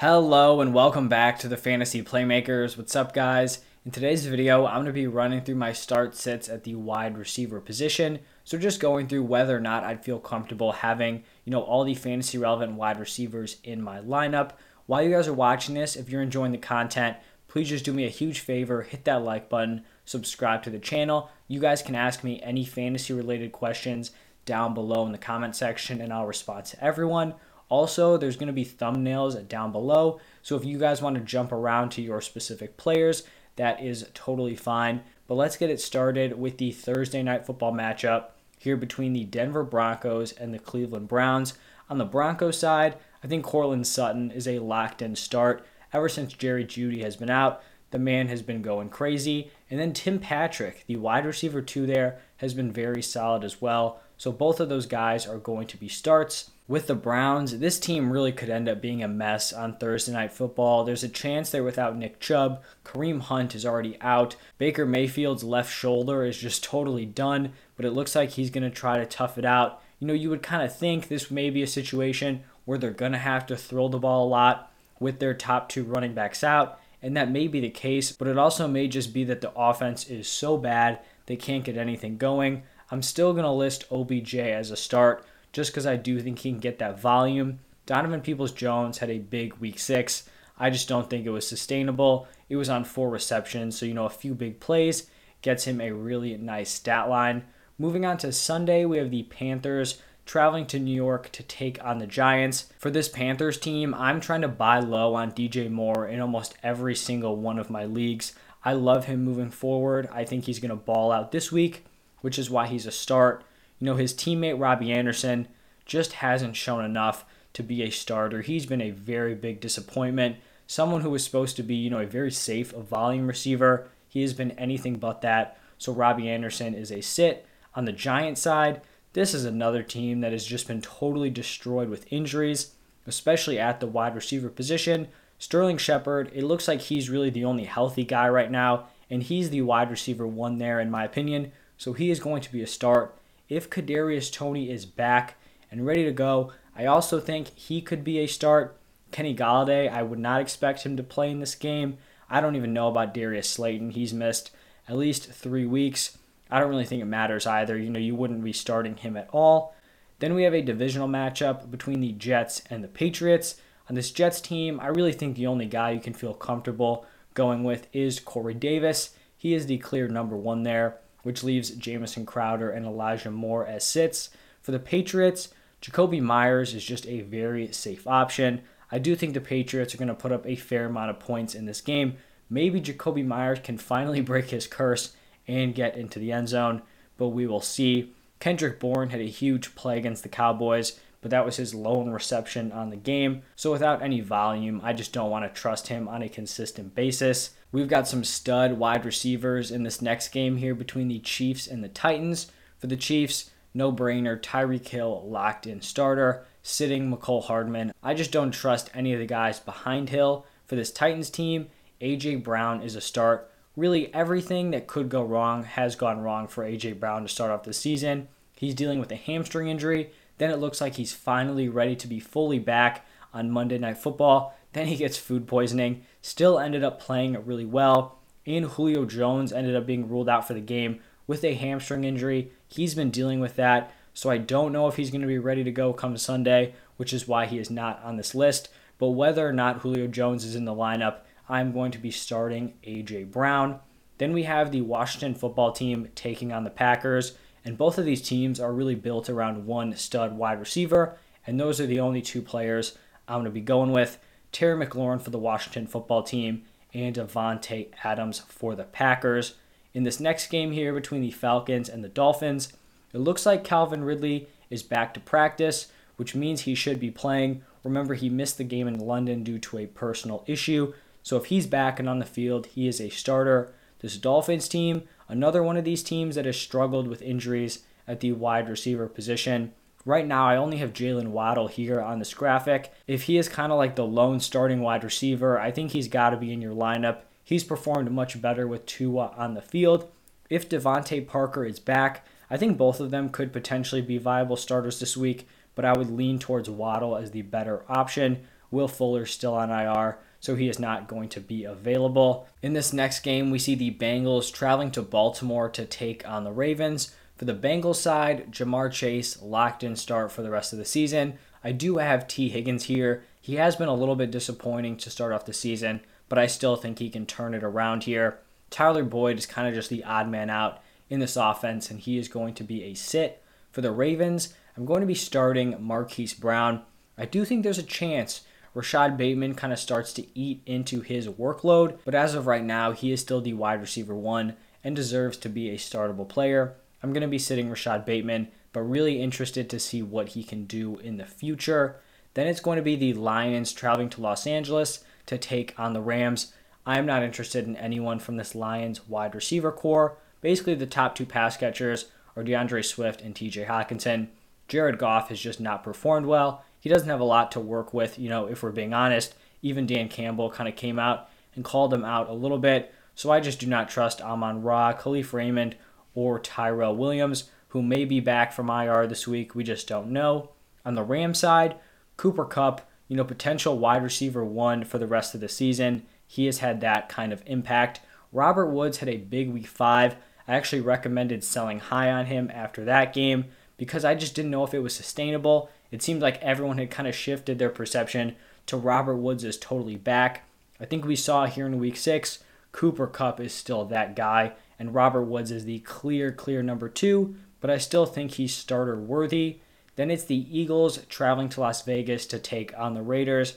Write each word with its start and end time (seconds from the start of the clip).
Hello 0.00 0.60
and 0.60 0.74
welcome 0.74 1.08
back 1.08 1.38
to 1.38 1.48
the 1.48 1.56
Fantasy 1.56 2.02
Playmakers. 2.02 2.76
What's 2.76 2.94
up, 2.94 3.14
guys? 3.14 3.60
In 3.86 3.90
today's 3.90 4.26
video, 4.26 4.66
I'm 4.66 4.74
going 4.74 4.86
to 4.88 4.92
be 4.92 5.06
running 5.06 5.40
through 5.40 5.54
my 5.54 5.72
start 5.72 6.14
sits 6.14 6.50
at 6.50 6.64
the 6.64 6.74
wide 6.74 7.16
receiver 7.16 7.62
position. 7.62 8.18
So 8.44 8.58
just 8.58 8.78
going 8.78 9.08
through 9.08 9.22
whether 9.22 9.56
or 9.56 9.60
not 9.60 9.84
I'd 9.84 10.04
feel 10.04 10.18
comfortable 10.18 10.72
having, 10.72 11.24
you 11.46 11.50
know, 11.50 11.62
all 11.62 11.82
the 11.82 11.94
fantasy 11.94 12.36
relevant 12.36 12.74
wide 12.74 13.00
receivers 13.00 13.56
in 13.64 13.80
my 13.80 14.00
lineup. 14.00 14.50
While 14.84 15.02
you 15.02 15.10
guys 15.12 15.28
are 15.28 15.32
watching 15.32 15.74
this, 15.74 15.96
if 15.96 16.10
you're 16.10 16.20
enjoying 16.20 16.52
the 16.52 16.58
content, 16.58 17.16
please 17.48 17.70
just 17.70 17.86
do 17.86 17.94
me 17.94 18.04
a 18.04 18.10
huge 18.10 18.40
favor, 18.40 18.82
hit 18.82 19.06
that 19.06 19.22
like 19.22 19.48
button, 19.48 19.82
subscribe 20.04 20.62
to 20.64 20.70
the 20.70 20.78
channel. 20.78 21.30
You 21.48 21.58
guys 21.58 21.80
can 21.80 21.94
ask 21.94 22.22
me 22.22 22.38
any 22.42 22.66
fantasy 22.66 23.14
related 23.14 23.52
questions 23.52 24.10
down 24.44 24.74
below 24.74 25.06
in 25.06 25.12
the 25.12 25.16
comment 25.18 25.56
section 25.56 26.02
and 26.02 26.12
I'll 26.12 26.26
respond 26.26 26.66
to 26.66 26.84
everyone. 26.84 27.32
Also, 27.68 28.16
there's 28.16 28.36
going 28.36 28.46
to 28.46 28.52
be 28.52 28.64
thumbnails 28.64 29.46
down 29.48 29.72
below. 29.72 30.20
So 30.42 30.56
if 30.56 30.64
you 30.64 30.78
guys 30.78 31.02
want 31.02 31.16
to 31.16 31.22
jump 31.22 31.50
around 31.52 31.90
to 31.90 32.02
your 32.02 32.20
specific 32.20 32.76
players, 32.76 33.24
that 33.56 33.82
is 33.82 34.08
totally 34.14 34.54
fine. 34.54 35.02
But 35.26 35.34
let's 35.34 35.56
get 35.56 35.70
it 35.70 35.80
started 35.80 36.38
with 36.38 36.58
the 36.58 36.70
Thursday 36.70 37.22
night 37.22 37.44
football 37.44 37.72
matchup 37.72 38.26
here 38.58 38.76
between 38.76 39.12
the 39.12 39.24
Denver 39.24 39.64
Broncos 39.64 40.32
and 40.32 40.54
the 40.54 40.58
Cleveland 40.58 41.08
Browns. 41.08 41.54
On 41.90 41.98
the 41.98 42.04
Broncos 42.04 42.58
side, 42.58 42.96
I 43.24 43.26
think 43.26 43.44
Courtland 43.44 43.86
Sutton 43.86 44.30
is 44.30 44.46
a 44.46 44.60
locked 44.60 45.02
in 45.02 45.16
start. 45.16 45.66
Ever 45.92 46.08
since 46.08 46.32
Jerry 46.32 46.64
Jeudy 46.64 47.02
has 47.02 47.16
been 47.16 47.30
out, 47.30 47.62
the 47.90 47.98
man 47.98 48.28
has 48.28 48.42
been 48.42 48.62
going 48.62 48.88
crazy. 48.88 49.50
And 49.70 49.80
then 49.80 49.92
Tim 49.92 50.18
Patrick, 50.18 50.84
the 50.86 50.96
wide 50.96 51.26
receiver 51.26 51.62
two 51.62 51.86
there, 51.86 52.18
has 52.38 52.54
been 52.54 52.70
very 52.70 53.02
solid 53.02 53.42
as 53.42 53.60
well. 53.60 54.00
So 54.16 54.30
both 54.30 54.60
of 54.60 54.68
those 54.68 54.86
guys 54.86 55.26
are 55.26 55.38
going 55.38 55.66
to 55.68 55.76
be 55.76 55.88
starts 55.88 56.50
with 56.68 56.88
the 56.88 56.94
Browns, 56.94 57.58
this 57.58 57.78
team 57.78 58.10
really 58.10 58.32
could 58.32 58.50
end 58.50 58.68
up 58.68 58.80
being 58.80 59.02
a 59.02 59.08
mess 59.08 59.52
on 59.52 59.76
Thursday 59.76 60.12
Night 60.12 60.32
Football. 60.32 60.82
There's 60.82 61.04
a 61.04 61.08
chance 61.08 61.48
they're 61.48 61.62
without 61.62 61.96
Nick 61.96 62.18
Chubb. 62.18 62.62
Kareem 62.84 63.20
Hunt 63.20 63.54
is 63.54 63.64
already 63.64 63.96
out. 64.00 64.34
Baker 64.58 64.84
Mayfield's 64.84 65.44
left 65.44 65.72
shoulder 65.72 66.24
is 66.24 66.36
just 66.36 66.64
totally 66.64 67.06
done, 67.06 67.52
but 67.76 67.86
it 67.86 67.92
looks 67.92 68.16
like 68.16 68.30
he's 68.30 68.50
going 68.50 68.68
to 68.68 68.70
try 68.70 68.98
to 68.98 69.06
tough 69.06 69.38
it 69.38 69.44
out. 69.44 69.80
You 70.00 70.08
know, 70.08 70.14
you 70.14 70.28
would 70.28 70.42
kind 70.42 70.62
of 70.62 70.76
think 70.76 71.06
this 71.06 71.30
may 71.30 71.50
be 71.50 71.62
a 71.62 71.68
situation 71.68 72.42
where 72.64 72.78
they're 72.78 72.90
going 72.90 73.12
to 73.12 73.18
have 73.18 73.46
to 73.46 73.56
throw 73.56 73.88
the 73.88 74.00
ball 74.00 74.26
a 74.26 74.28
lot 74.28 74.72
with 74.98 75.20
their 75.20 75.34
top 75.34 75.68
two 75.68 75.84
running 75.84 76.14
backs 76.14 76.42
out, 76.42 76.80
and 77.00 77.16
that 77.16 77.30
may 77.30 77.46
be 77.46 77.60
the 77.60 77.70
case, 77.70 78.10
but 78.10 78.26
it 78.26 78.38
also 78.38 78.66
may 78.66 78.88
just 78.88 79.14
be 79.14 79.22
that 79.24 79.40
the 79.40 79.52
offense 79.54 80.08
is 80.08 80.26
so 80.26 80.56
bad 80.56 80.98
they 81.26 81.36
can't 81.36 81.64
get 81.64 81.76
anything 81.76 82.16
going. 82.16 82.64
I'm 82.90 83.02
still 83.02 83.32
going 83.32 83.44
to 83.44 83.50
list 83.50 83.84
OBJ 83.90 84.34
as 84.34 84.70
a 84.70 84.76
start 84.76 85.24
just 85.56 85.72
because 85.72 85.86
I 85.86 85.96
do 85.96 86.20
think 86.20 86.40
he 86.40 86.50
can 86.50 86.60
get 86.60 86.80
that 86.80 87.00
volume. 87.00 87.60
Donovan 87.86 88.20
Peoples 88.20 88.52
Jones 88.52 88.98
had 88.98 89.08
a 89.08 89.18
big 89.18 89.54
week 89.54 89.78
six. 89.78 90.28
I 90.58 90.68
just 90.68 90.86
don't 90.86 91.08
think 91.08 91.24
it 91.24 91.30
was 91.30 91.48
sustainable. 91.48 92.28
It 92.50 92.56
was 92.56 92.68
on 92.68 92.84
four 92.84 93.08
receptions, 93.08 93.78
so 93.78 93.86
you 93.86 93.94
know, 93.94 94.04
a 94.04 94.10
few 94.10 94.34
big 94.34 94.60
plays 94.60 95.08
gets 95.40 95.64
him 95.64 95.80
a 95.80 95.92
really 95.92 96.36
nice 96.36 96.68
stat 96.68 97.08
line. 97.08 97.44
Moving 97.78 98.04
on 98.04 98.18
to 98.18 98.32
Sunday, 98.32 98.84
we 98.84 98.98
have 98.98 99.10
the 99.10 99.22
Panthers 99.22 100.02
traveling 100.26 100.66
to 100.66 100.78
New 100.78 100.94
York 100.94 101.32
to 101.32 101.42
take 101.42 101.82
on 101.82 101.96
the 102.00 102.06
Giants. 102.06 102.70
For 102.78 102.90
this 102.90 103.08
Panthers 103.08 103.56
team, 103.56 103.94
I'm 103.94 104.20
trying 104.20 104.42
to 104.42 104.48
buy 104.48 104.80
low 104.80 105.14
on 105.14 105.32
DJ 105.32 105.70
Moore 105.70 106.06
in 106.06 106.20
almost 106.20 106.54
every 106.62 106.94
single 106.94 107.36
one 107.36 107.58
of 107.58 107.70
my 107.70 107.86
leagues. 107.86 108.34
I 108.62 108.74
love 108.74 109.06
him 109.06 109.24
moving 109.24 109.50
forward. 109.50 110.06
I 110.12 110.26
think 110.26 110.44
he's 110.44 110.58
going 110.58 110.68
to 110.68 110.76
ball 110.76 111.10
out 111.10 111.32
this 111.32 111.50
week, 111.50 111.86
which 112.20 112.38
is 112.38 112.50
why 112.50 112.66
he's 112.66 112.84
a 112.84 112.92
start. 112.92 113.42
You 113.78 113.86
know, 113.86 113.96
his 113.96 114.14
teammate 114.14 114.60
Robbie 114.60 114.92
Anderson 114.92 115.48
just 115.84 116.14
hasn't 116.14 116.56
shown 116.56 116.84
enough 116.84 117.24
to 117.52 117.62
be 117.62 117.82
a 117.82 117.90
starter. 117.90 118.42
He's 118.42 118.66
been 118.66 118.82
a 118.82 118.90
very 118.90 119.34
big 119.34 119.60
disappointment. 119.60 120.36
Someone 120.66 121.02
who 121.02 121.10
was 121.10 121.24
supposed 121.24 121.56
to 121.56 121.62
be, 121.62 121.74
you 121.74 121.90
know, 121.90 122.00
a 122.00 122.06
very 122.06 122.30
safe 122.30 122.72
volume 122.72 123.26
receiver. 123.26 123.88
He 124.08 124.22
has 124.22 124.34
been 124.34 124.52
anything 124.52 124.96
but 124.96 125.20
that. 125.22 125.58
So 125.78 125.92
Robbie 125.92 126.28
Anderson 126.28 126.74
is 126.74 126.90
a 126.90 127.00
sit. 127.00 127.46
On 127.74 127.84
the 127.84 127.92
Giant 127.92 128.38
side, 128.38 128.80
this 129.12 129.32
is 129.32 129.44
another 129.44 129.82
team 129.82 130.20
that 130.20 130.32
has 130.32 130.44
just 130.44 130.66
been 130.66 130.82
totally 130.82 131.30
destroyed 131.30 131.88
with 131.88 132.10
injuries, 132.12 132.72
especially 133.06 133.58
at 133.58 133.80
the 133.80 133.86
wide 133.86 134.14
receiver 134.14 134.48
position. 134.48 135.08
Sterling 135.38 135.76
Shepard, 135.76 136.30
it 136.34 136.44
looks 136.44 136.66
like 136.66 136.80
he's 136.80 137.10
really 137.10 137.30
the 137.30 137.44
only 137.44 137.64
healthy 137.64 138.04
guy 138.04 138.28
right 138.28 138.50
now, 138.50 138.88
and 139.10 139.22
he's 139.22 139.50
the 139.50 139.62
wide 139.62 139.90
receiver 139.90 140.26
one 140.26 140.58
there, 140.58 140.80
in 140.80 140.90
my 140.90 141.04
opinion. 141.04 141.52
So 141.78 141.92
he 141.92 142.10
is 142.10 142.20
going 142.20 142.42
to 142.42 142.52
be 142.52 142.62
a 142.62 142.66
start 142.66 143.14
if 143.48 143.70
Kadarius 143.70 144.32
Toney 144.32 144.70
is 144.70 144.86
back 144.86 145.36
and 145.70 145.86
ready 145.86 146.04
to 146.04 146.12
go, 146.12 146.52
I 146.76 146.86
also 146.86 147.20
think 147.20 147.56
he 147.56 147.80
could 147.80 148.04
be 148.04 148.18
a 148.18 148.26
start. 148.26 148.78
Kenny 149.12 149.34
Golladay, 149.34 149.90
I 149.90 150.02
would 150.02 150.18
not 150.18 150.40
expect 150.40 150.82
him 150.82 150.96
to 150.96 151.02
play 151.02 151.30
in 151.30 151.40
this 151.40 151.54
game. 151.54 151.98
I 152.28 152.40
don't 152.40 152.56
even 152.56 152.72
know 152.72 152.88
about 152.88 153.14
Darius 153.14 153.48
Slayton. 153.48 153.90
He's 153.90 154.12
missed 154.12 154.50
at 154.88 154.96
least 154.96 155.30
three 155.30 155.66
weeks. 155.66 156.18
I 156.50 156.60
don't 156.60 156.70
really 156.70 156.84
think 156.84 157.02
it 157.02 157.06
matters 157.06 157.46
either. 157.46 157.78
You 157.78 157.90
know, 157.90 158.00
you 158.00 158.14
wouldn't 158.14 158.44
be 158.44 158.52
starting 158.52 158.96
him 158.96 159.16
at 159.16 159.28
all. 159.32 159.74
Then 160.18 160.34
we 160.34 160.42
have 160.44 160.54
a 160.54 160.62
divisional 160.62 161.08
matchup 161.08 161.70
between 161.70 162.00
the 162.00 162.12
Jets 162.12 162.62
and 162.70 162.82
the 162.82 162.88
Patriots. 162.88 163.60
On 163.88 163.94
this 163.94 164.10
Jets 164.10 164.40
team, 164.40 164.80
I 164.80 164.88
really 164.88 165.12
think 165.12 165.36
the 165.36 165.46
only 165.46 165.66
guy 165.66 165.90
you 165.90 166.00
can 166.00 166.14
feel 166.14 166.34
comfortable 166.34 167.06
going 167.34 167.62
with 167.64 167.86
is 167.92 168.18
Corey 168.18 168.54
Davis. 168.54 169.10
He 169.36 169.54
is 169.54 169.66
the 169.66 169.78
clear 169.78 170.08
number 170.08 170.36
one 170.36 170.62
there 170.62 170.98
which 171.26 171.42
leaves 171.42 171.70
Jamison 171.70 172.24
Crowder 172.24 172.70
and 172.70 172.86
Elijah 172.86 173.32
Moore 173.32 173.66
as 173.66 173.82
sits. 173.82 174.30
For 174.62 174.70
the 174.70 174.78
Patriots, 174.78 175.48
Jakobi 175.82 176.20
Meyers 176.20 176.72
is 176.72 176.84
just 176.84 177.04
a 177.08 177.22
very 177.22 177.72
safe 177.72 178.06
option. 178.06 178.62
I 178.92 179.00
do 179.00 179.16
think 179.16 179.34
the 179.34 179.40
Patriots 179.40 179.92
are 179.92 179.98
going 179.98 180.06
to 180.06 180.14
put 180.14 180.30
up 180.30 180.46
a 180.46 180.54
fair 180.54 180.84
amount 180.84 181.10
of 181.10 181.18
points 181.18 181.56
in 181.56 181.66
this 181.66 181.80
game. 181.80 182.14
Maybe 182.48 182.80
Jakobi 182.80 183.26
Meyers 183.26 183.58
can 183.58 183.76
finally 183.76 184.20
break 184.30 184.50
his 184.50 184.68
curse 184.68 185.16
and 185.48 185.74
get 185.74 185.96
into 185.96 186.20
the 186.20 186.30
end 186.30 186.48
zone, 186.48 186.82
but 187.18 187.30
we 187.30 187.44
will 187.44 187.60
see. 187.60 188.14
Kendrick 188.38 188.78
Bourne 188.78 189.10
had 189.10 189.20
a 189.20 189.24
huge 189.24 189.74
play 189.74 189.98
against 189.98 190.22
the 190.22 190.28
Cowboys, 190.28 191.00
but 191.26 191.32
that 191.32 191.44
was 191.44 191.56
his 191.56 191.74
lone 191.74 192.10
reception 192.10 192.70
on 192.70 192.90
the 192.90 192.96
game. 192.96 193.42
So 193.56 193.72
without 193.72 194.00
any 194.00 194.20
volume, 194.20 194.80
I 194.84 194.92
just 194.92 195.12
don't 195.12 195.28
want 195.28 195.44
to 195.44 195.60
trust 195.60 195.88
him 195.88 196.06
on 196.06 196.22
a 196.22 196.28
consistent 196.28 196.94
basis. 196.94 197.50
We've 197.72 197.88
got 197.88 198.06
some 198.06 198.22
stud 198.22 198.74
wide 198.74 199.04
receivers 199.04 199.72
in 199.72 199.82
this 199.82 200.00
next 200.00 200.28
game 200.28 200.58
here 200.58 200.72
between 200.72 201.08
the 201.08 201.18
Chiefs 201.18 201.66
and 201.66 201.82
the 201.82 201.88
Titans. 201.88 202.52
For 202.78 202.86
the 202.86 202.96
Chiefs, 202.96 203.50
no 203.74 203.92
brainer, 203.92 204.40
Tyreek 204.40 204.86
Hill 204.86 205.28
locked 205.28 205.66
in 205.66 205.80
starter, 205.80 206.46
sitting 206.62 207.10
Mecole 207.10 207.42
Hardman. 207.42 207.92
I 208.04 208.14
just 208.14 208.30
don't 208.30 208.52
trust 208.52 208.88
any 208.94 209.12
of 209.12 209.18
the 209.18 209.26
guys 209.26 209.58
behind 209.58 210.10
Hill. 210.10 210.46
For 210.66 210.76
this 210.76 210.92
Titans 210.92 211.28
team, 211.28 211.66
A.J. 212.00 212.36
Brown 212.36 212.82
is 212.82 212.94
a 212.94 213.00
start. 213.00 213.50
Really, 213.76 214.14
everything 214.14 214.70
that 214.70 214.86
could 214.86 215.08
go 215.08 215.24
wrong 215.24 215.64
has 215.64 215.96
gone 215.96 216.20
wrong 216.20 216.46
for 216.46 216.62
A.J. 216.62 216.92
Brown 216.92 217.22
to 217.22 217.28
start 217.28 217.50
off 217.50 217.64
the 217.64 217.72
season. 217.72 218.28
He's 218.54 218.76
dealing 218.76 219.00
with 219.00 219.10
a 219.10 219.16
hamstring 219.16 219.66
injury. 219.66 220.12
Then 220.38 220.50
it 220.50 220.58
looks 220.58 220.80
like 220.80 220.96
he's 220.96 221.12
finally 221.12 221.68
ready 221.68 221.96
to 221.96 222.06
be 222.06 222.20
fully 222.20 222.58
back 222.58 223.06
on 223.32 223.50
Monday 223.50 223.78
Night 223.78 223.98
Football. 223.98 224.56
Then 224.72 224.86
he 224.86 224.96
gets 224.96 225.16
food 225.16 225.46
poisoning. 225.46 226.02
Still 226.20 226.58
ended 226.58 226.84
up 226.84 227.00
playing 227.00 227.44
really 227.44 227.64
well. 227.64 228.18
And 228.46 228.66
Julio 228.66 229.04
Jones 229.06 229.52
ended 229.52 229.74
up 229.74 229.86
being 229.86 230.08
ruled 230.08 230.28
out 230.28 230.46
for 230.46 230.54
the 230.54 230.60
game 230.60 231.00
with 231.26 231.42
a 231.44 231.54
hamstring 231.54 232.04
injury. 232.04 232.52
He's 232.68 232.94
been 232.94 233.10
dealing 233.10 233.40
with 233.40 233.56
that. 233.56 233.92
So 234.14 234.30
I 234.30 234.38
don't 234.38 234.72
know 234.72 234.88
if 234.88 234.96
he's 234.96 235.10
going 235.10 235.20
to 235.20 235.26
be 235.26 235.38
ready 235.38 235.64
to 235.64 235.70
go 235.70 235.92
come 235.92 236.16
Sunday, 236.16 236.74
which 236.96 237.12
is 237.12 237.28
why 237.28 237.46
he 237.46 237.58
is 237.58 237.70
not 237.70 238.02
on 238.02 238.16
this 238.16 238.34
list. 238.34 238.68
But 238.98 239.10
whether 239.10 239.46
or 239.46 239.52
not 239.52 239.80
Julio 239.80 240.06
Jones 240.06 240.44
is 240.44 240.54
in 240.54 240.64
the 240.64 240.74
lineup, 240.74 241.18
I'm 241.48 241.72
going 241.72 241.90
to 241.92 241.98
be 241.98 242.10
starting 242.10 242.74
AJ 242.86 243.30
Brown. 243.30 243.80
Then 244.18 244.32
we 244.32 244.44
have 244.44 244.72
the 244.72 244.80
Washington 244.80 245.34
football 245.34 245.72
team 245.72 246.08
taking 246.14 246.52
on 246.52 246.64
the 246.64 246.70
Packers. 246.70 247.36
And 247.66 247.76
both 247.76 247.98
of 247.98 248.04
these 248.04 248.22
teams 248.22 248.60
are 248.60 248.72
really 248.72 248.94
built 248.94 249.28
around 249.28 249.66
one 249.66 249.94
stud 249.96 250.38
wide 250.38 250.60
receiver. 250.60 251.18
And 251.46 251.58
those 251.58 251.80
are 251.80 251.86
the 251.86 251.98
only 251.98 252.22
two 252.22 252.40
players 252.40 252.96
I'm 253.26 253.40
going 253.40 253.46
to 253.46 253.50
be 253.50 253.60
going 253.60 253.90
with. 253.90 254.18
Terry 254.52 254.86
McLaurin 254.86 255.20
for 255.20 255.30
the 255.30 255.38
Washington 255.38 255.88
football 255.88 256.22
team 256.22 256.62
and 256.94 257.16
Davante 257.16 257.88
Adams 258.04 258.38
for 258.38 258.76
the 258.76 258.84
Packers. 258.84 259.54
In 259.92 260.04
this 260.04 260.20
next 260.20 260.46
game 260.46 260.70
here 260.70 260.94
between 260.94 261.22
the 261.22 261.32
Falcons 261.32 261.88
and 261.88 262.04
the 262.04 262.08
Dolphins, 262.08 262.72
it 263.12 263.18
looks 263.18 263.44
like 263.44 263.64
Calvin 263.64 264.04
Ridley 264.04 264.48
is 264.70 264.84
back 264.84 265.12
to 265.14 265.20
practice, 265.20 265.88
which 266.16 266.36
means 266.36 266.60
he 266.60 266.74
should 266.76 267.00
be 267.00 267.10
playing. 267.10 267.62
Remember, 267.82 268.14
he 268.14 268.28
missed 268.28 268.58
the 268.58 268.64
game 268.64 268.86
in 268.86 268.98
London 268.98 269.42
due 269.42 269.58
to 269.58 269.78
a 269.78 269.86
personal 269.86 270.44
issue. 270.46 270.94
So 271.24 271.36
if 271.36 271.46
he's 271.46 271.66
back 271.66 271.98
and 271.98 272.08
on 272.08 272.20
the 272.20 272.24
field, 272.24 272.66
he 272.66 272.86
is 272.86 273.00
a 273.00 273.08
starter. 273.08 273.72
This 273.98 274.16
Dolphins 274.18 274.68
team, 274.68 275.02
another 275.28 275.62
one 275.62 275.76
of 275.76 275.84
these 275.84 276.02
teams 276.02 276.34
that 276.34 276.46
has 276.46 276.56
struggled 276.56 277.08
with 277.08 277.22
injuries 277.22 277.80
at 278.06 278.20
the 278.20 278.32
wide 278.32 278.68
receiver 278.68 279.08
position. 279.08 279.72
Right 280.04 280.26
now, 280.26 280.46
I 280.46 280.56
only 280.56 280.76
have 280.76 280.92
Jaylen 280.92 281.28
Waddle 281.28 281.66
here 281.66 282.00
on 282.00 282.20
this 282.20 282.32
graphic. 282.32 282.92
If 283.08 283.24
he 283.24 283.38
is 283.38 283.48
kind 283.48 283.72
of 283.72 283.78
like 283.78 283.96
the 283.96 284.06
lone 284.06 284.38
starting 284.38 284.80
wide 284.80 285.02
receiver, 285.02 285.58
I 285.58 285.72
think 285.72 285.90
he's 285.90 286.08
got 286.08 286.30
to 286.30 286.36
be 286.36 286.52
in 286.52 286.62
your 286.62 286.74
lineup. 286.74 287.22
He's 287.42 287.64
performed 287.64 288.10
much 288.10 288.40
better 288.40 288.66
with 288.66 288.86
Tua 288.86 289.34
on 289.36 289.54
the 289.54 289.62
field. 289.62 290.08
If 290.48 290.68
DeVante 290.68 291.26
Parker 291.26 291.64
is 291.64 291.80
back, 291.80 292.24
I 292.48 292.56
think 292.56 292.78
both 292.78 293.00
of 293.00 293.10
them 293.10 293.30
could 293.30 293.52
potentially 293.52 294.02
be 294.02 294.18
viable 294.18 294.56
starters 294.56 295.00
this 295.00 295.16
week, 295.16 295.48
but 295.74 295.84
I 295.84 295.96
would 295.96 296.10
lean 296.10 296.38
towards 296.38 296.70
Waddle 296.70 297.16
as 297.16 297.32
the 297.32 297.42
better 297.42 297.84
option 297.88 298.46
Will 298.70 298.88
Fuller 298.88 299.26
still 299.26 299.54
on 299.54 299.70
IR, 299.70 300.18
so 300.40 300.54
he 300.54 300.68
is 300.68 300.78
not 300.78 301.08
going 301.08 301.28
to 301.30 301.40
be 301.40 301.64
available. 301.64 302.46
In 302.62 302.72
this 302.72 302.92
next 302.92 303.20
game, 303.20 303.50
we 303.50 303.58
see 303.58 303.74
the 303.74 303.90
Bengals 303.90 304.52
traveling 304.52 304.90
to 304.92 305.02
Baltimore 305.02 305.68
to 305.70 305.84
take 305.84 306.28
on 306.28 306.44
the 306.44 306.52
Ravens. 306.52 307.14
For 307.36 307.44
the 307.44 307.54
Bengals 307.54 307.96
side, 307.96 308.50
Ja'Marr 308.50 308.90
Chase 308.92 309.42
locked 309.42 309.82
in 309.82 309.96
start 309.96 310.32
for 310.32 310.42
the 310.42 310.50
rest 310.50 310.72
of 310.72 310.78
the 310.78 310.84
season. 310.84 311.38
I 311.62 311.72
do 311.72 311.98
have 311.98 312.28
Tee 312.28 312.48
Higgins 312.48 312.84
here. 312.84 313.24
He 313.40 313.56
has 313.56 313.76
been 313.76 313.88
a 313.88 313.94
little 313.94 314.16
bit 314.16 314.30
disappointing 314.30 314.96
to 314.98 315.10
start 315.10 315.32
off 315.32 315.44
the 315.44 315.52
season, 315.52 316.00
but 316.28 316.38
I 316.38 316.46
still 316.46 316.76
think 316.76 316.98
he 316.98 317.10
can 317.10 317.26
turn 317.26 317.54
it 317.54 317.62
around 317.62 318.04
here. 318.04 318.38
Tyler 318.70 319.04
Boyd 319.04 319.38
is 319.38 319.46
kind 319.46 319.68
of 319.68 319.74
just 319.74 319.90
the 319.90 320.04
odd 320.04 320.28
man 320.28 320.50
out 320.50 320.80
in 321.08 321.20
this 321.20 321.36
offense, 321.36 321.90
and 321.90 322.00
he 322.00 322.18
is 322.18 322.28
going 322.28 322.54
to 322.54 322.64
be 322.64 322.84
a 322.84 322.94
sit. 322.94 323.42
For 323.70 323.80
the 323.80 323.92
Ravens, 323.92 324.54
I'm 324.76 324.86
going 324.86 325.00
to 325.00 325.06
be 325.06 325.14
starting 325.14 325.76
Marquise 325.78 326.34
Brown. 326.34 326.82
I 327.18 327.24
do 327.26 327.44
think 327.44 327.62
there's 327.62 327.78
a 327.78 327.82
chance 327.82 328.42
Rashod 328.76 329.16
Bateman 329.16 329.54
kind 329.54 329.72
of 329.72 329.78
starts 329.78 330.12
to 330.12 330.26
eat 330.38 330.60
into 330.66 331.00
his 331.00 331.28
workload, 331.28 331.98
but 332.04 332.14
as 332.14 332.34
of 332.34 332.46
right 332.46 332.62
now, 332.62 332.92
he 332.92 333.10
is 333.10 333.22
still 333.22 333.40
the 333.40 333.54
wide 333.54 333.80
receiver 333.80 334.14
one 334.14 334.54
and 334.84 334.94
deserves 334.94 335.38
to 335.38 335.48
be 335.48 335.70
a 335.70 335.78
startable 335.78 336.28
player. 336.28 336.74
I'm 337.02 337.14
going 337.14 337.22
to 337.22 337.26
be 337.26 337.38
sitting 337.38 337.70
Rashod 337.70 338.04
Bateman, 338.04 338.48
but 338.74 338.82
really 338.82 339.22
interested 339.22 339.70
to 339.70 339.80
see 339.80 340.02
what 340.02 340.28
he 340.30 340.44
can 340.44 340.66
do 340.66 340.98
in 340.98 341.16
the 341.16 341.24
future. 341.24 341.96
Then 342.34 342.48
it's 342.48 342.60
going 342.60 342.76
to 342.76 342.82
be 342.82 342.96
the 342.96 343.14
Lions 343.14 343.72
traveling 343.72 344.10
to 344.10 344.20
Los 344.20 344.46
Angeles 344.46 345.02
to 345.24 345.38
take 345.38 345.72
on 345.78 345.94
the 345.94 346.02
Rams. 346.02 346.52
I'm 346.84 347.06
not 347.06 347.22
interested 347.22 347.66
in 347.66 347.76
anyone 347.76 348.18
from 348.18 348.36
this 348.36 348.54
Lions 348.54 349.08
wide 349.08 349.34
receiver 349.34 349.72
corps. 349.72 350.18
Basically, 350.42 350.74
the 350.74 350.84
top 350.84 351.14
two 351.14 351.24
pass 351.24 351.56
catchers 351.56 352.10
are 352.36 352.44
D'Andre 352.44 352.82
Swift 352.82 353.22
and 353.22 353.34
TJ 353.34 353.68
Hockenson. 353.68 354.28
Jared 354.68 354.98
Goff 354.98 355.28
has 355.28 355.40
just 355.40 355.60
not 355.60 355.84
performed 355.84 356.26
well. 356.26 356.64
He 356.80 356.88
doesn't 356.88 357.08
have 357.08 357.20
a 357.20 357.24
lot 357.24 357.52
to 357.52 357.60
work 357.60 357.94
with, 357.94 358.18
you 358.18 358.28
know, 358.28 358.46
if 358.46 358.62
we're 358.62 358.70
being 358.70 358.94
honest. 358.94 359.34
Even 359.62 359.86
Dan 359.86 360.08
Campbell 360.08 360.50
kind 360.50 360.68
of 360.68 360.76
came 360.76 360.98
out 360.98 361.28
and 361.54 361.64
called 361.64 361.92
him 361.92 362.04
out 362.04 362.28
a 362.28 362.34
little 362.34 362.58
bit. 362.58 362.92
So 363.14 363.30
I 363.30 363.40
just 363.40 363.58
do 363.58 363.66
not 363.66 363.88
trust 363.88 364.20
Amon 364.20 364.62
Ra, 364.62 364.92
Kalif 364.92 365.32
Raymond, 365.32 365.76
or 366.14 366.38
Tyrell 366.38 366.94
Williams, 366.94 367.50
who 367.68 367.82
may 367.82 368.04
be 368.04 368.20
back 368.20 368.52
from 368.52 368.70
IR 368.70 369.06
this 369.06 369.26
week. 369.26 369.54
We 369.54 369.64
just 369.64 369.88
don't 369.88 370.10
know. 370.10 370.50
On 370.84 370.94
the 370.94 371.02
Ram 371.02 371.34
side, 371.34 371.76
Cooper 372.16 372.44
Kupp, 372.44 372.88
you 373.08 373.16
know, 373.16 373.24
potential 373.24 373.78
wide 373.78 374.02
receiver 374.02 374.44
one 374.44 374.84
for 374.84 374.98
the 374.98 375.06
rest 375.06 375.34
of 375.34 375.40
the 375.40 375.48
season. 375.48 376.04
He 376.26 376.46
has 376.46 376.58
had 376.58 376.80
that 376.80 377.08
kind 377.08 377.32
of 377.32 377.42
impact. 377.46 378.00
Robert 378.32 378.66
Woods 378.66 378.98
had 378.98 379.08
a 379.08 379.16
big 379.16 379.50
week 379.50 379.66
five. 379.66 380.16
I 380.46 380.54
actually 380.54 380.82
recommended 380.82 381.42
selling 381.42 381.78
high 381.80 382.10
on 382.10 382.26
him 382.26 382.50
after 382.52 382.84
that 382.84 383.12
game 383.12 383.46
because 383.76 384.04
I 384.04 384.14
just 384.14 384.34
didn't 384.34 384.50
know 384.50 384.64
if 384.64 384.74
it 384.74 384.80
was 384.80 384.94
sustainable. 384.94 385.70
It 385.90 386.02
seemed 386.02 386.22
like 386.22 386.42
everyone 386.42 386.78
had 386.78 386.90
kind 386.90 387.08
of 387.08 387.14
shifted 387.14 387.58
their 387.58 387.70
perception 387.70 388.36
to 388.66 388.76
Robert 388.76 389.16
Woods 389.16 389.44
is 389.44 389.58
totally 389.58 389.96
back. 389.96 390.42
I 390.80 390.84
think 390.84 391.04
we 391.04 391.16
saw 391.16 391.46
here 391.46 391.66
in 391.66 391.78
week 391.78 391.96
six, 391.96 392.40
Cooper 392.72 393.06
Kupp 393.06 393.40
is 393.40 393.54
still 393.54 393.84
that 393.86 394.16
guy, 394.16 394.52
and 394.78 394.94
Robert 394.94 395.22
Woods 395.22 395.50
is 395.50 395.64
the 395.64 395.78
clear, 395.80 396.32
clear 396.32 396.62
number 396.62 396.88
two, 396.88 397.36
but 397.60 397.70
I 397.70 397.78
still 397.78 398.06
think 398.06 398.32
he's 398.32 398.54
starter 398.54 398.98
worthy. 398.98 399.58
Then 399.94 400.10
it's 400.10 400.24
the 400.24 400.46
Eagles 400.58 400.98
traveling 401.08 401.48
to 401.50 401.60
Las 401.60 401.82
Vegas 401.82 402.26
to 402.26 402.38
take 402.38 402.76
on 402.78 402.94
the 402.94 403.02
Raiders. 403.02 403.56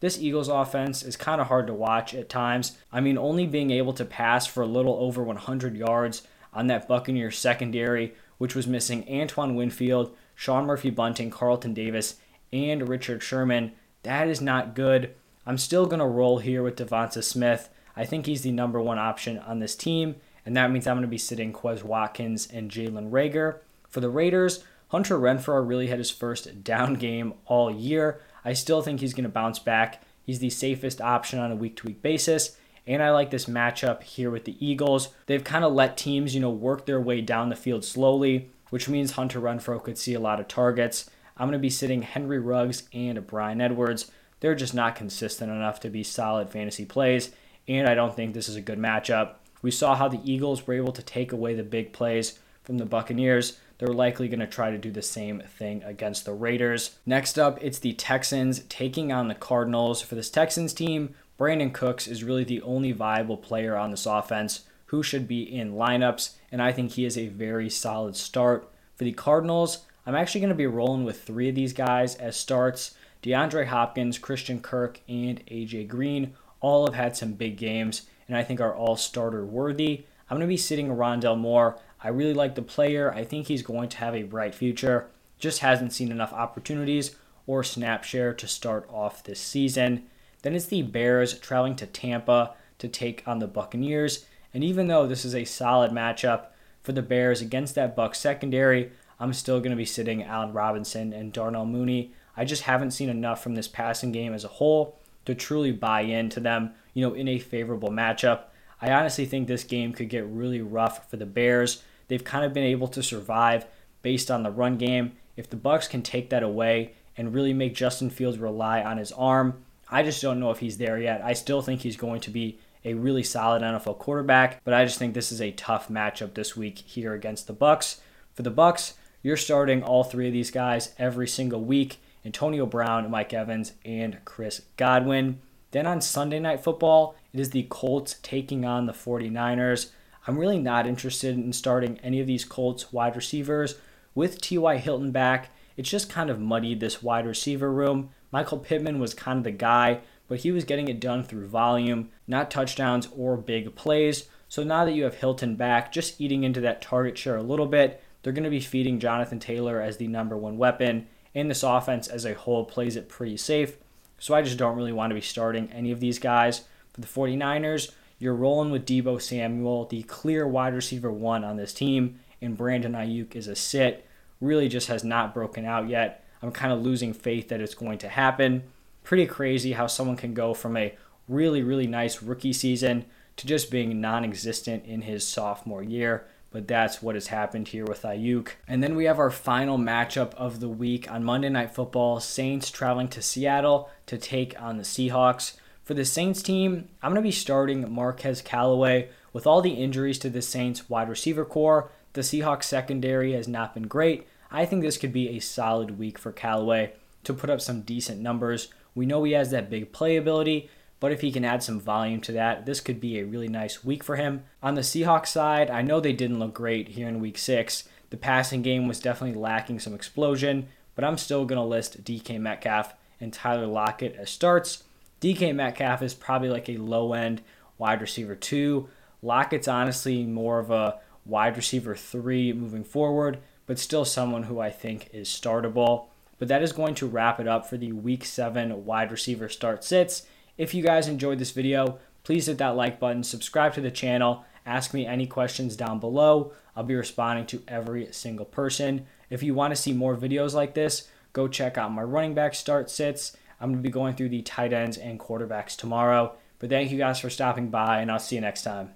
This 0.00 0.18
Eagles 0.18 0.48
offense 0.48 1.02
is 1.02 1.16
kind 1.16 1.40
of 1.40 1.46
hard 1.46 1.66
to 1.66 1.74
watch 1.74 2.14
at 2.14 2.28
times. 2.28 2.76
I 2.92 3.00
mean, 3.00 3.16
only 3.16 3.46
being 3.46 3.70
able 3.70 3.94
to 3.94 4.04
pass 4.04 4.46
for 4.46 4.62
a 4.62 4.66
little 4.66 4.94
over 5.00 5.22
100 5.22 5.76
yards 5.76 6.22
on 6.52 6.66
that 6.66 6.86
Buccaneers 6.86 7.38
secondary, 7.38 8.14
which 8.38 8.54
was 8.54 8.66
missing 8.66 9.06
Antoine 9.08 9.54
Winfield, 9.54 10.16
Sean 10.34 10.66
Murphy 10.66 10.90
Bunting, 10.90 11.30
Carlton 11.30 11.74
Davis, 11.74 12.16
and 12.52 12.88
Richard 12.88 13.22
Sherman, 13.22 13.72
that 14.02 14.28
is 14.28 14.40
not 14.40 14.74
good. 14.74 15.14
I'm 15.44 15.58
still 15.58 15.86
going 15.86 16.00
to 16.00 16.06
roll 16.06 16.38
here 16.38 16.62
with 16.62 16.76
Devonta 16.76 17.22
Smith. 17.22 17.68
I 17.96 18.04
think 18.04 18.26
he's 18.26 18.42
the 18.42 18.52
number 18.52 18.80
one 18.80 18.98
option 18.98 19.38
on 19.38 19.58
this 19.58 19.74
team, 19.74 20.16
and 20.46 20.56
that 20.56 20.70
means 20.70 20.86
I'm 20.86 20.96
going 20.96 21.02
to 21.02 21.08
be 21.08 21.18
sitting 21.18 21.52
Quez 21.52 21.82
Watkins 21.82 22.46
and 22.52 22.70
Jalen 22.70 23.10
Reagor. 23.10 23.58
For 23.88 24.00
the 24.00 24.10
Raiders, 24.10 24.64
Hunter 24.88 25.18
Renfrow 25.18 25.66
really 25.66 25.88
had 25.88 25.98
his 25.98 26.10
first 26.10 26.62
down 26.62 26.94
game 26.94 27.34
all 27.46 27.70
year. 27.70 28.20
I 28.44 28.52
still 28.52 28.82
think 28.82 29.00
he's 29.00 29.14
going 29.14 29.24
to 29.24 29.30
bounce 29.30 29.58
back. 29.58 30.02
He's 30.22 30.38
the 30.38 30.50
safest 30.50 31.00
option 31.00 31.38
on 31.38 31.50
a 31.50 31.56
week 31.56 31.76
to 31.76 31.86
week 31.86 32.02
basis. 32.02 32.56
And 32.88 33.02
I 33.02 33.10
like 33.10 33.30
this 33.30 33.44
matchup 33.44 34.02
here 34.02 34.30
with 34.30 34.46
the 34.46 34.56
Eagles. 34.66 35.10
They've 35.26 35.44
kind 35.44 35.62
of 35.62 35.74
let 35.74 35.98
teams, 35.98 36.34
you 36.34 36.40
know, 36.40 36.50
work 36.50 36.86
their 36.86 37.00
way 37.00 37.20
down 37.20 37.50
the 37.50 37.54
field 37.54 37.84
slowly, 37.84 38.50
which 38.70 38.88
means 38.88 39.12
Hunter 39.12 39.40
Renfrow 39.40 39.82
could 39.82 39.98
see 39.98 40.14
a 40.14 40.20
lot 40.20 40.40
of 40.40 40.48
targets. 40.48 41.08
I'm 41.36 41.48
going 41.48 41.52
to 41.52 41.58
be 41.58 41.68
sitting 41.68 42.00
Henry 42.00 42.38
Ruggs 42.38 42.84
and 42.94 43.26
Bryan 43.26 43.60
Edwards. 43.60 44.10
They're 44.40 44.54
just 44.54 44.72
not 44.72 44.96
consistent 44.96 45.52
enough 45.52 45.80
to 45.80 45.90
be 45.90 46.02
solid 46.02 46.48
fantasy 46.48 46.86
plays, 46.86 47.30
and 47.68 47.86
I 47.86 47.94
don't 47.94 48.16
think 48.16 48.32
this 48.32 48.48
is 48.48 48.56
a 48.56 48.62
good 48.62 48.78
matchup. 48.78 49.34
We 49.60 49.70
saw 49.70 49.94
how 49.94 50.08
the 50.08 50.20
Eagles 50.24 50.66
were 50.66 50.74
able 50.74 50.92
to 50.92 51.02
take 51.02 51.30
away 51.30 51.54
the 51.54 51.62
big 51.62 51.92
plays 51.92 52.38
from 52.64 52.78
the 52.78 52.86
Buccaneers 52.86 53.58
they're 53.78 53.88
likely 53.88 54.28
going 54.28 54.40
to 54.40 54.46
try 54.46 54.70
to 54.70 54.78
do 54.78 54.90
the 54.90 55.02
same 55.02 55.40
thing 55.40 55.82
against 55.84 56.24
the 56.24 56.34
Raiders. 56.34 56.98
Next 57.06 57.38
up, 57.38 57.62
it's 57.62 57.78
the 57.78 57.92
Texans 57.92 58.60
taking 58.68 59.12
on 59.12 59.28
the 59.28 59.34
Cardinals. 59.34 60.02
For 60.02 60.16
this 60.16 60.30
Texans 60.30 60.72
team, 60.72 61.14
Brandin 61.38 61.72
Cooks 61.72 62.08
is 62.08 62.24
really 62.24 62.44
the 62.44 62.62
only 62.62 62.90
viable 62.90 63.36
player 63.36 63.76
on 63.76 63.90
this 63.92 64.06
offense 64.06 64.64
who 64.86 65.02
should 65.02 65.28
be 65.28 65.42
in 65.42 65.74
lineups, 65.74 66.34
and 66.50 66.60
I 66.60 66.72
think 66.72 66.92
he 66.92 67.04
is 67.04 67.16
a 67.16 67.28
very 67.28 67.70
solid 67.70 68.16
start. 68.16 68.68
For 68.96 69.04
the 69.04 69.12
Cardinals, 69.12 69.84
I'm 70.04 70.16
actually 70.16 70.40
going 70.40 70.48
to 70.48 70.56
be 70.56 70.66
rolling 70.66 71.04
with 71.04 71.22
three 71.22 71.48
of 71.48 71.54
these 71.54 71.72
guys 71.72 72.16
as 72.16 72.36
starts. 72.36 72.94
DeAndre 73.22 73.66
Hopkins, 73.66 74.18
Christian 74.18 74.60
Kirk, 74.60 75.00
and 75.08 75.44
AJ 75.46 75.86
Green 75.86 76.34
all 76.60 76.86
have 76.86 76.94
had 76.94 77.16
some 77.16 77.34
big 77.34 77.56
games, 77.56 78.02
and 78.26 78.36
I 78.36 78.42
think 78.42 78.60
are 78.60 78.74
all 78.74 78.96
starter 78.96 79.44
worthy. 79.44 80.04
I'm 80.28 80.38
going 80.38 80.48
to 80.48 80.52
be 80.52 80.56
sitting 80.56 80.88
Rondale 80.88 81.38
Moore. 81.38 81.78
I 82.02 82.08
really 82.08 82.34
like 82.34 82.56
the 82.56 82.62
player. 82.62 83.12
I 83.12 83.22
think 83.24 83.46
he's 83.46 83.62
going 83.62 83.90
to 83.90 83.98
have 83.98 84.14
a 84.14 84.24
bright 84.24 84.54
future. 84.54 85.06
Just 85.38 85.60
hasn't 85.60 85.92
seen 85.92 86.10
enough 86.10 86.32
opportunities 86.32 87.14
or 87.46 87.62
snap 87.62 88.02
share 88.02 88.34
to 88.34 88.48
start 88.48 88.88
off 88.90 89.22
this 89.22 89.40
season. 89.40 90.06
Then 90.42 90.54
it's 90.54 90.66
the 90.66 90.82
Bears 90.82 91.38
traveling 91.38 91.76
to 91.76 91.86
Tampa 91.86 92.54
to 92.78 92.88
take 92.88 93.22
on 93.26 93.38
the 93.38 93.46
Buccaneers. 93.46 94.26
And 94.54 94.62
even 94.64 94.86
though 94.86 95.06
this 95.06 95.24
is 95.24 95.34
a 95.34 95.44
solid 95.44 95.90
matchup 95.90 96.46
for 96.82 96.92
the 96.92 97.02
Bears 97.02 97.40
against 97.40 97.74
that 97.74 97.96
Buck 97.96 98.14
secondary, 98.14 98.92
I'm 99.20 99.32
still 99.32 99.58
going 99.58 99.70
to 99.70 99.76
be 99.76 99.84
sitting 99.84 100.22
Allen 100.22 100.52
Robinson 100.52 101.12
and 101.12 101.32
Darnell 101.32 101.66
Mooney. 101.66 102.12
I 102.36 102.44
just 102.44 102.62
haven't 102.62 102.92
seen 102.92 103.08
enough 103.08 103.42
from 103.42 103.56
this 103.56 103.68
passing 103.68 104.12
game 104.12 104.32
as 104.32 104.44
a 104.44 104.48
whole 104.48 104.98
to 105.24 105.34
truly 105.34 105.72
buy 105.72 106.02
into 106.02 106.40
them, 106.40 106.72
you 106.94 107.06
know, 107.06 107.14
in 107.14 107.28
a 107.28 107.38
favorable 107.38 107.90
matchup. 107.90 108.44
I 108.80 108.92
honestly 108.92 109.26
think 109.26 109.48
this 109.48 109.64
game 109.64 109.92
could 109.92 110.08
get 110.08 110.24
really 110.26 110.60
rough 110.60 111.10
for 111.10 111.16
the 111.16 111.26
Bears. 111.26 111.82
They've 112.06 112.22
kind 112.22 112.44
of 112.44 112.54
been 112.54 112.64
able 112.64 112.88
to 112.88 113.02
survive 113.02 113.66
based 114.02 114.30
on 114.30 114.44
the 114.44 114.50
run 114.50 114.78
game. 114.78 115.12
If 115.36 115.50
the 115.50 115.56
Bucks 115.56 115.88
can 115.88 116.02
take 116.02 116.30
that 116.30 116.44
away 116.44 116.92
and 117.16 117.34
really 117.34 117.52
make 117.52 117.74
Justin 117.74 118.08
Fields 118.08 118.38
rely 118.38 118.82
on 118.82 118.98
his 118.98 119.12
arm, 119.12 119.64
I 119.90 120.02
just 120.02 120.20
don't 120.20 120.40
know 120.40 120.50
if 120.50 120.58
he's 120.58 120.78
there 120.78 120.98
yet. 120.98 121.22
I 121.24 121.32
still 121.32 121.62
think 121.62 121.80
he's 121.80 121.96
going 121.96 122.20
to 122.22 122.30
be 122.30 122.58
a 122.84 122.94
really 122.94 123.22
solid 123.22 123.62
NFL 123.62 123.98
quarterback, 123.98 124.62
but 124.64 124.74
I 124.74 124.84
just 124.84 124.98
think 124.98 125.14
this 125.14 125.32
is 125.32 125.40
a 125.40 125.52
tough 125.52 125.88
matchup 125.88 126.34
this 126.34 126.56
week 126.56 126.78
here 126.78 127.14
against 127.14 127.46
the 127.46 127.52
Bucks. 127.52 128.00
For 128.34 128.42
the 128.42 128.50
Bucks, 128.50 128.94
you're 129.22 129.36
starting 129.36 129.82
all 129.82 130.04
three 130.04 130.28
of 130.28 130.32
these 130.32 130.50
guys 130.50 130.94
every 130.98 131.26
single 131.26 131.62
week. 131.62 131.98
Antonio 132.24 132.66
Brown, 132.66 133.10
Mike 133.10 133.32
Evans, 133.32 133.72
and 133.84 134.18
Chris 134.24 134.62
Godwin. 134.76 135.40
Then 135.70 135.86
on 135.86 136.00
Sunday 136.00 136.38
Night 136.38 136.62
Football, 136.62 137.14
it 137.32 137.40
is 137.40 137.50
the 137.50 137.66
Colts 137.68 138.16
taking 138.22 138.64
on 138.64 138.86
the 138.86 138.92
49ers. 138.92 139.90
I'm 140.26 140.38
really 140.38 140.58
not 140.58 140.86
interested 140.86 141.36
in 141.36 141.52
starting 141.52 141.98
any 142.02 142.20
of 142.20 142.26
these 142.26 142.44
Colts 142.44 142.92
wide 142.92 143.16
receivers. 143.16 143.76
With 144.14 144.40
T.Y. 144.40 144.76
Hilton 144.76 145.10
back, 145.10 145.50
it's 145.76 145.90
just 145.90 146.10
kind 146.10 146.28
of 146.28 146.40
muddied 146.40 146.80
this 146.80 147.02
wide 147.02 147.26
receiver 147.26 147.72
room. 147.72 148.10
Michael 148.30 148.58
Pittman 148.58 148.98
was 148.98 149.14
kind 149.14 149.38
of 149.38 149.44
the 149.44 149.50
guy, 149.50 150.00
but 150.28 150.40
he 150.40 150.52
was 150.52 150.64
getting 150.64 150.88
it 150.88 151.00
done 151.00 151.24
through 151.24 151.48
volume, 151.48 152.10
not 152.26 152.50
touchdowns 152.50 153.08
or 153.16 153.36
big 153.36 153.74
plays. 153.74 154.28
So 154.48 154.62
now 154.62 154.84
that 154.84 154.92
you 154.92 155.04
have 155.04 155.14
Hilton 155.14 155.56
back, 155.56 155.92
just 155.92 156.20
eating 156.20 156.44
into 156.44 156.60
that 156.60 156.82
target 156.82 157.16
share 157.16 157.36
a 157.36 157.42
little 157.42 157.66
bit, 157.66 158.02
they're 158.22 158.32
going 158.32 158.44
to 158.44 158.50
be 158.50 158.60
feeding 158.60 158.98
Jonathan 159.00 159.38
Taylor 159.38 159.80
as 159.80 159.96
the 159.96 160.08
number 160.08 160.36
one 160.36 160.58
weapon, 160.58 161.06
and 161.34 161.50
this 161.50 161.62
offense 161.62 162.08
as 162.08 162.24
a 162.24 162.34
whole 162.34 162.64
plays 162.64 162.96
it 162.96 163.08
pretty 163.08 163.36
safe. 163.36 163.76
So 164.18 164.34
I 164.34 164.42
just 164.42 164.58
don't 164.58 164.76
really 164.76 164.92
want 164.92 165.10
to 165.10 165.14
be 165.14 165.20
starting 165.20 165.70
any 165.72 165.92
of 165.92 166.00
these 166.00 166.18
guys. 166.18 166.64
For 166.92 167.00
the 167.00 167.06
49ers, 167.06 167.92
you're 168.18 168.34
rolling 168.34 168.70
with 168.70 168.86
Deebo 168.86 169.22
Samuel, 169.22 169.86
the 169.86 170.02
clear 170.02 170.46
wide 170.46 170.74
receiver 170.74 171.12
one 171.12 171.44
on 171.44 171.56
this 171.56 171.72
team, 171.72 172.18
and 172.42 172.56
Brandon 172.56 172.92
Aiyuk 172.92 173.36
is 173.36 173.46
a 173.46 173.54
sit. 173.54 174.04
Really 174.40 174.68
just 174.68 174.88
has 174.88 175.04
not 175.04 175.34
broken 175.34 175.64
out 175.64 175.88
yet. 175.88 176.24
I'm 176.42 176.52
kind 176.52 176.72
of 176.72 176.82
losing 176.82 177.12
faith 177.12 177.48
that 177.48 177.60
it's 177.60 177.74
going 177.74 177.98
to 177.98 178.08
happen. 178.08 178.64
Pretty 179.04 179.26
crazy 179.26 179.72
how 179.72 179.86
someone 179.86 180.16
can 180.16 180.34
go 180.34 180.54
from 180.54 180.76
a 180.76 180.94
really, 181.28 181.62
really 181.62 181.86
nice 181.86 182.22
rookie 182.22 182.52
season 182.52 183.04
to 183.36 183.46
just 183.46 183.70
being 183.70 184.00
non 184.00 184.24
existent 184.24 184.84
in 184.84 185.02
his 185.02 185.26
sophomore 185.26 185.82
year. 185.82 186.26
but 186.50 186.66
that's 186.66 187.02
what 187.02 187.14
has 187.14 187.26
happened 187.26 187.68
here 187.68 187.84
with 187.84 188.02
Aiyuk. 188.02 188.52
And 188.66 188.82
then 188.82 188.96
we 188.96 189.04
have 189.04 189.18
our 189.18 189.30
final 189.30 189.76
matchup 189.76 190.34
of 190.34 190.60
the 190.60 190.68
week 190.68 191.10
on 191.10 191.22
Monday 191.22 191.50
Night 191.50 191.74
Football 191.74 192.20
Saints 192.20 192.70
traveling 192.70 193.08
to 193.08 193.20
Seattle 193.20 193.90
to 194.06 194.16
take 194.16 194.58
on 194.60 194.78
the 194.78 194.82
Seahawks. 194.82 195.56
For 195.84 195.92
the 195.92 196.06
Saints 196.06 196.42
team, 196.42 196.88
I'm 197.02 197.12
going 197.12 197.22
to 197.22 197.28
be 197.28 197.32
starting 197.32 197.92
Marquez 197.92 198.40
Callaway. 198.40 199.10
With 199.32 199.46
all 199.46 199.60
the 199.60 199.74
injuries 199.74 200.18
to 200.20 200.30
the 200.30 200.40
Saints 200.40 200.88
wide 200.88 201.10
receiver 201.10 201.44
corps, 201.44 201.90
the 202.14 202.22
Seahawks 202.22 202.64
secondary 202.64 203.32
has 203.34 203.46
not 203.46 203.74
been 203.74 203.86
great. 203.86 204.26
I 204.50 204.64
think 204.64 204.82
this 204.82 204.96
could 204.96 205.12
be 205.12 205.30
a 205.30 205.40
solid 205.40 205.98
week 205.98 206.18
for 206.18 206.32
Callaway 206.32 206.92
to 207.24 207.34
put 207.34 207.50
up 207.50 207.60
some 207.60 207.82
decent 207.82 208.20
numbers. 208.20 208.68
We 208.94 209.06
know 209.06 209.24
he 209.24 209.32
has 209.32 209.50
that 209.50 209.70
big 209.70 209.92
playability, 209.92 210.68
but 211.00 211.12
if 211.12 211.20
he 211.20 211.30
can 211.30 211.44
add 211.44 211.62
some 211.62 211.80
volume 211.80 212.20
to 212.22 212.32
that, 212.32 212.66
this 212.66 212.80
could 212.80 213.00
be 213.00 213.18
a 213.18 213.26
really 213.26 213.48
nice 213.48 213.84
week 213.84 214.02
for 214.02 214.16
him. 214.16 214.44
On 214.62 214.74
the 214.74 214.80
Seahawks 214.80 215.28
side, 215.28 215.70
I 215.70 215.82
know 215.82 216.00
they 216.00 216.12
didn't 216.12 216.38
look 216.38 216.54
great 216.54 216.88
here 216.88 217.08
in 217.08 217.20
week 217.20 217.38
six. 217.38 217.88
The 218.10 218.16
passing 218.16 218.62
game 218.62 218.88
was 218.88 219.00
definitely 219.00 219.38
lacking 219.38 219.80
some 219.80 219.94
explosion, 219.94 220.68
but 220.94 221.04
I'm 221.04 221.18
still 221.18 221.44
going 221.44 221.60
to 221.60 221.64
list 221.64 222.02
DK 222.02 222.40
Metcalf 222.40 222.94
and 223.20 223.32
Tyler 223.32 223.66
Lockett 223.66 224.16
as 224.16 224.30
starts. 224.30 224.84
DK 225.20 225.54
Metcalf 225.54 226.02
is 226.02 226.14
probably 226.14 226.48
like 226.48 226.68
a 226.68 226.76
low 226.76 227.12
end 227.12 227.42
wide 227.76 228.00
receiver 228.00 228.34
two. 228.34 228.88
Lockett's 229.22 229.68
honestly 229.68 230.24
more 230.24 230.58
of 230.58 230.70
a 230.70 230.98
wide 231.24 231.56
receiver 231.56 231.94
three 231.94 232.52
moving 232.52 232.84
forward, 232.84 233.38
but 233.68 233.78
still 233.78 234.04
someone 234.04 234.44
who 234.44 234.58
I 234.58 234.70
think 234.70 235.10
is 235.12 235.28
startable. 235.28 236.06
But 236.38 236.48
that 236.48 236.62
is 236.62 236.72
going 236.72 236.94
to 236.96 237.06
wrap 237.06 237.38
it 237.38 237.46
up 237.46 237.68
for 237.68 237.76
the 237.76 237.92
week 237.92 238.24
seven 238.24 238.84
wide 238.84 239.12
receiver 239.12 239.48
start 239.48 239.84
sits. 239.84 240.26
If 240.56 240.74
you 240.74 240.82
guys 240.82 241.06
enjoyed 241.06 241.38
this 241.38 241.52
video, 241.52 241.98
please 242.24 242.46
hit 242.46 242.58
that 242.58 242.76
like 242.76 242.98
button, 242.98 243.22
subscribe 243.22 243.74
to 243.74 243.80
the 243.80 243.90
channel, 243.90 244.44
ask 244.64 244.94
me 244.94 245.06
any 245.06 245.26
questions 245.26 245.76
down 245.76 246.00
below. 246.00 246.52
I'll 246.74 246.82
be 246.82 246.94
responding 246.94 247.44
to 247.46 247.62
every 247.68 248.08
single 248.12 248.46
person. 248.46 249.06
If 249.28 249.42
you 249.42 249.52
want 249.52 249.72
to 249.74 249.80
see 249.80 249.92
more 249.92 250.16
videos 250.16 250.54
like 250.54 250.74
this, 250.74 251.08
go 251.32 251.46
check 251.46 251.76
out 251.76 251.92
my 251.92 252.02
running 252.02 252.34
back 252.34 252.54
start 252.54 252.88
sits. 252.88 253.36
I'm 253.60 253.70
going 253.70 253.82
to 253.82 253.86
be 253.86 253.92
going 253.92 254.14
through 254.14 254.30
the 254.30 254.42
tight 254.42 254.72
ends 254.72 254.96
and 254.96 255.20
quarterbacks 255.20 255.76
tomorrow. 255.76 256.34
But 256.58 256.70
thank 256.70 256.90
you 256.90 256.98
guys 256.98 257.20
for 257.20 257.30
stopping 257.30 257.68
by, 257.68 258.00
and 258.00 258.10
I'll 258.10 258.18
see 258.18 258.36
you 258.36 258.40
next 258.40 258.62
time. 258.62 258.86